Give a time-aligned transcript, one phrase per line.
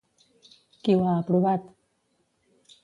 [0.87, 1.71] Qui ho ha aprovat?